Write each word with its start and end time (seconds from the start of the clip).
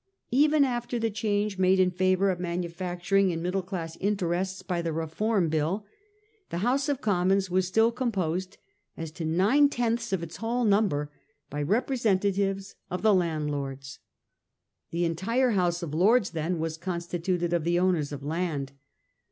Even 0.31 0.63
after 0.65 0.97
the 0.97 1.11
change 1.11 1.59
made 1.59 1.79
in 1.79 1.91
favour 1.91 2.31
of 2.31 2.39
manufacturing 2.39 3.31
and 3.31 3.43
middle 3.43 3.61
class 3.61 3.97
interests 3.97 4.63
by 4.63 4.81
the 4.81 4.89
Eeform 4.89 5.47
Bill, 5.51 5.85
the 6.49 6.57
House 6.65 6.89
of 6.89 7.01
Commons 7.01 7.51
was 7.51 7.67
still 7.67 7.91
com 7.91 8.11
posed, 8.11 8.57
as 8.97 9.11
to 9.11 9.25
nine 9.25 9.69
tenths 9.69 10.11
of 10.11 10.23
its 10.23 10.37
whole 10.37 10.63
number, 10.63 11.11
by 11.51 11.61
representatives 11.61 12.73
of 12.89 13.03
the 13.03 13.13
landlords. 13.13 13.99
The 14.89 15.05
entire 15.05 15.51
House 15.51 15.83
of 15.83 15.93
Lords 15.93 16.31
then 16.31 16.57
was 16.57 16.77
constituted 16.79 17.53
of 17.53 17.63
the 17.63 17.77
owners 17.77 18.11
of 18.11 18.23
land. 18.23 18.71